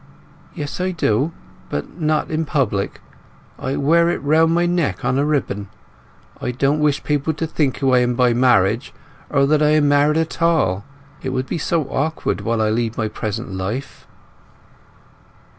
"Yes, 0.55 0.81
I 0.81 0.89
do; 0.89 1.31
but 1.69 1.99
not 2.01 2.31
in 2.31 2.43
public. 2.43 3.01
I 3.59 3.75
wear 3.75 4.09
it 4.09 4.17
round 4.23 4.51
my 4.51 4.65
neck 4.65 5.05
on 5.05 5.19
a 5.19 5.25
ribbon. 5.27 5.69
I 6.41 6.49
don't 6.49 6.79
wish 6.79 7.03
people 7.03 7.35
to 7.35 7.45
think 7.45 7.77
who 7.77 7.91
I 7.93 7.99
am 7.99 8.15
by 8.15 8.33
marriage, 8.33 8.95
or 9.29 9.45
that 9.45 9.61
I 9.61 9.69
am 9.77 9.87
married 9.87 10.17
at 10.17 10.41
all; 10.41 10.85
it 11.21 11.29
would 11.29 11.45
be 11.45 11.59
so 11.59 11.83
awkward 11.83 12.41
while 12.41 12.63
I 12.63 12.71
lead 12.71 12.97
my 12.97 13.09
present 13.09 13.51
life." 13.53 14.07